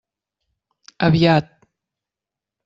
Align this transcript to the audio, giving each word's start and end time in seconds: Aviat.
Aviat. 1.09 1.49